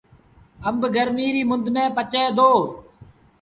آݩب 0.67 0.81
گرميٚ 0.95 1.33
ريٚ 1.35 1.47
مند 1.49 1.65
ميݩ 1.73 1.93
پچي 1.95 2.23
دو۔ 2.37 2.51